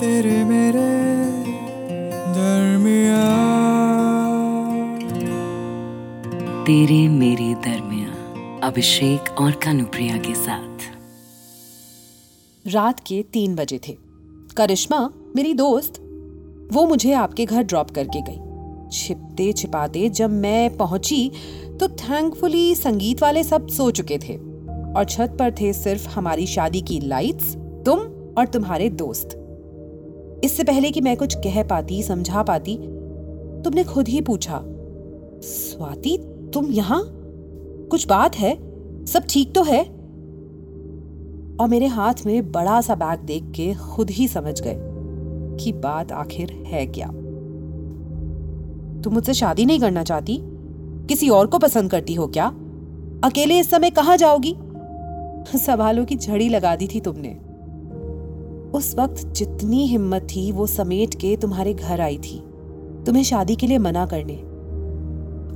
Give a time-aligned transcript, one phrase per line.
[0.00, 0.82] तेरे मेरे
[2.34, 3.24] दरमिया
[6.64, 8.08] तेरे मेरे दरमिया
[8.66, 10.78] अभिषेक और कानुप्रिया के साथ।
[12.66, 13.96] रात के तीन बजे थे।
[14.56, 15.92] करिश्मा मेरी दोस्त
[16.72, 21.30] वो मुझे आपके घर ड्रॉप करके गई। छिपते छिपाते जब मैं पहुँची
[21.80, 24.36] तो थैंकफुली संगीत वाले सब सो चुके थे।
[24.92, 27.54] और छत पर थे सिर्फ़ हमारी शादी की लाइट्स
[27.86, 27.98] तुम
[28.38, 29.36] और तुम्हारे दोस्त।
[30.44, 32.76] इससे पहले कि मैं कुछ कह पाती, समझा पाती,
[33.62, 34.62] तुमने खुद ही पूछा,
[35.42, 36.18] स्वाति,
[36.54, 37.02] तुम यहाँ?
[37.90, 38.70] कुछ बात है?
[39.06, 39.84] सब ठीक तो है?
[41.60, 44.76] और मेरे हाथ में बड़ा सा बैग देख के खुद ही समझ गए
[45.64, 47.06] कि बात आखिर है क्या।
[49.02, 50.38] तुम मुझसे शादी नहीं करना चाहती?
[51.08, 52.46] किसी और को पसंद करती हो क्या?
[53.24, 54.54] अकेले इस समय कहाँ जाओगी?
[55.58, 57.38] सवालों की झड़ी लगा दी थी तुमने।
[58.74, 62.38] उस वक्त जितनी हिम्मत थी, वो समेट के तुम्हारे घर आई थी।
[63.06, 64.34] तुम्हें शादी के लिए मना करने।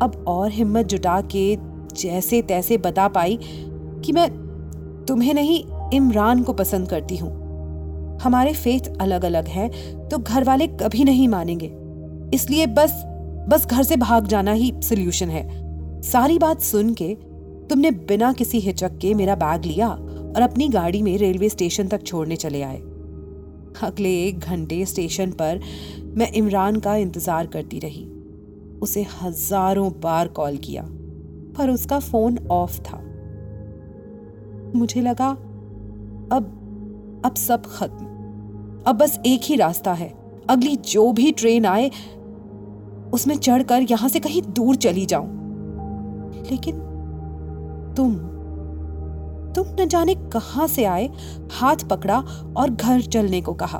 [0.02, 1.56] अब और हिम्मत जुटा के
[1.96, 3.38] जैसे तैसे बता पाई
[4.04, 4.28] कि मैं
[5.06, 7.30] तुम्हें नहीं, इमरान को पसंद करती हूँ।
[8.22, 9.70] हमारे फेथ अलग अलग हैं
[10.08, 11.70] तो घर वाले कभी नहीं मानेंगे।
[12.34, 13.02] इसलिए बस
[13.48, 17.14] बस घर से भाग जाना ही सोल्यूशन है। सारी बात सुन के
[17.70, 22.02] तुमने बिना किसी हिचक के मेरा बैग लिया और अपनी गाड़ी में रेलवे स्टेशन तक
[22.02, 22.80] छोड़ने चले आए।
[23.82, 25.60] अगले एक घंटे स्टेशन पर
[26.16, 28.04] मैं इमरान का इंतज़ार करती रही।
[28.82, 30.82] उसे हज़ारों बार कॉल किया,
[31.58, 32.98] पर उसका फ़ोन ऑफ़ था।
[34.74, 35.28] मुझे लगा,
[36.32, 38.06] अब अब सब खत्म।
[38.86, 40.12] अब बस एक ही रास्ता है।
[40.50, 41.90] अगली जो भी ट्रेन आए,
[43.14, 45.28] उसमें चढ़कर यहाँ से कहीं दूर चली जाऊँ।
[46.50, 46.80] लेकिन
[47.96, 48.14] तुम
[49.80, 51.10] न जाने कहाँ से आए,
[51.50, 52.18] हाथ पकड़ा
[52.56, 53.78] और घर चलने को कहा।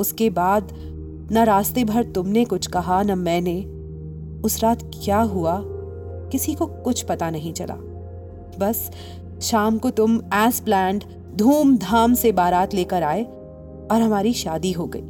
[0.00, 0.72] उसके बाद,
[1.32, 3.64] न रास्ते भर तुमने कुछ कहा, न मैंने।
[4.44, 5.62] उस रात क्या हुआ,
[6.32, 7.74] किसी को कुछ पता नहीं चला।
[8.58, 8.90] बस,
[9.42, 11.04] शाम को तुम एज प्लान्ड
[11.36, 13.24] धूमधाम से बारात लेकर आए
[13.90, 15.02] और हमारी शादी हो गई।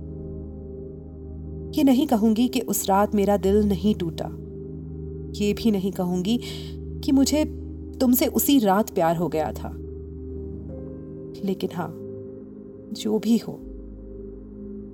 [1.79, 4.29] ये नहीं कहूँगी कि उस रात मेरा दिल नहीं टूटा।
[5.45, 6.41] ये भी नहीं कहूँगी
[7.05, 7.62] कि मुझे
[8.03, 9.69] तुमसे उसी रात प्यार हो गया था।
[11.45, 11.91] लेकिन हाँ
[12.93, 13.53] जो भी हो,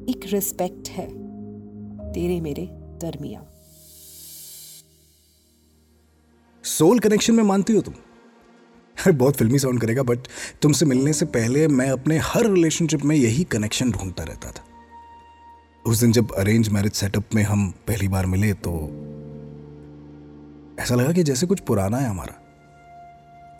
[0.08, 1.06] एक रिस्पेक्ट है
[2.12, 3.46] तेरे मेरे दरमिया
[6.64, 10.18] सोल कनेक्शन में मानती हो तुम। अरे बहुत फिल्मी साउंड करेगा बट
[10.62, 14.64] तुमसे मिलने से पहले मैं अपने हर रिलेशनशिप में यही कनेक्शन ढूंढता रहता था।
[15.86, 18.74] उस दिन जब अरेंज मैरिज सेटअप में हम पहली बार मिले तो
[20.82, 22.47] ऐसा लगा कि जैसे कुछ पुराना है हमारा।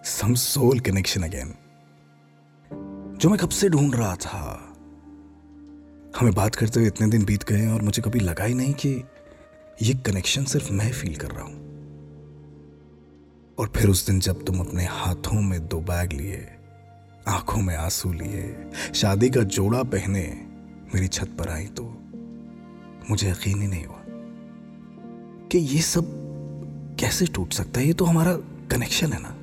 [0.05, 1.55] सम सोल कनेक्शन अगेन
[3.19, 4.75] जो मैं कब से ढूंढ रहा था।
[6.19, 9.05] हमें बात करते हुए इतने दिन बीत गए और मुझे कभी लगा ही नहीं कि
[9.83, 11.57] ये कनेक्शन सिर्फ़ मैं फील कर रहा हूँ।
[13.59, 16.47] और फिर उस दिन जब तुम अपने हाथों में दो बैग लिए,
[17.29, 20.47] आँखों में आँसू लिए, शादी का जोड़ा पहने
[20.95, 21.85] मेरी छत पर आई तो
[23.11, 24.03] मुझे यकीन ही नहीं हुआ
[25.49, 26.05] कि ये सब
[27.01, 28.37] कैसे टूट सकता है। ये तो हमारा
[28.71, 29.38] कनेक्शन है ना।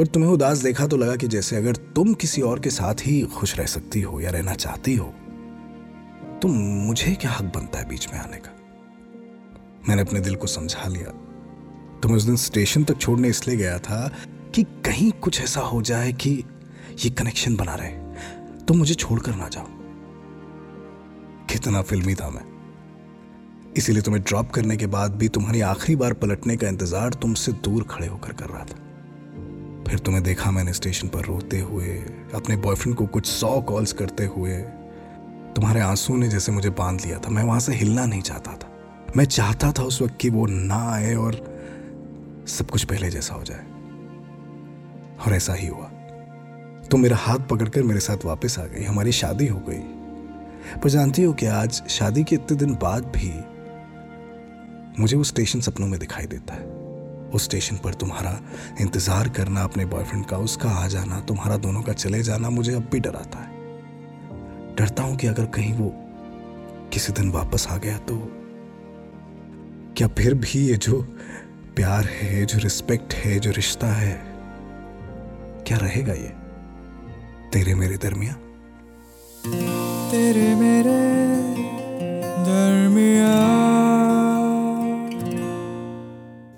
[0.00, 3.20] पर तुम्हें उदास देखा तो लगा कि जैसे अगर तुम किसी और के साथ ही
[3.34, 5.06] खुश रह सकती हो या रहना चाहती हो
[6.42, 8.50] तो मुझे क्या हक बनता है बीच में आने का?
[9.88, 11.10] मैंने अपने दिल को समझा लिया।
[12.00, 14.00] तो मैं उस दिन स्टेशन तक छोड़ने इसलिए गया था
[14.54, 16.30] कि कहीं कुछ ऐसा हो जाए कि
[17.04, 17.92] ये कनेक्शन बना रहे।
[18.58, 19.66] तो मुझे छोड़कर ना जाओ।
[21.46, 22.46] कितना फिल्मी था मैं।
[23.76, 27.82] इसीलिए तुम्हें ड्रॉप करने के बाद भी तुम्हारी आखिरी बार पलटने का इंतज़ार तुमसे दूर
[27.90, 28.86] खड़े होकर कर रहा था।
[29.90, 31.88] फिर तुम्हें देखा मैंने स्टेशन पर रोते हुए,
[32.34, 34.56] अपने बॉयफ्रेंड को कुछ सौ कॉल्स करते हुए।
[35.56, 38.72] तुम्हारे आँसू ने जैसे मुझे बाँध लिया था, मैं वहाँ से हिलना नहीं चाहता था।
[39.16, 41.60] मैं चाहता था उस वक्त कि वो ना आए और
[42.48, 43.64] सब कुछ पहले जैसा हो जाए।
[45.26, 45.84] और ऐसा ही हुआ।
[46.90, 49.80] तो मेरा हाथ पकड़कर मेरे साथ वापस आ गई। हमारी शादी हो गई।
[50.80, 53.44] पर जानती हो कि आज शादी के इतने दिन बाद भी
[55.02, 56.79] मुझे वो स्टेशन सपनों में दिखाई देता है।
[57.30, 58.38] उस स्टेशन पर तुम्हारा
[58.80, 62.88] इंतज़ार करना, अपने बॉयफ्रेंड का, उसका आ जाना, तुम्हारा दोनों का चले जाना मुझे अब
[62.92, 63.58] भी डराता है।
[64.76, 65.92] डरता हूँ कि अगर कहीं वो
[66.92, 68.16] किसी दिन वापस आ गया तो
[69.96, 71.00] क्या फिर भी ये जो
[71.76, 74.12] प्यार है जो रिस्पेक्ट है, जो रिश्ता है,
[75.66, 76.32] क्या रहेगा ये?
[77.52, 78.34] तेरे मेरे दरमिया
[80.10, 80.98] तेरे मेरे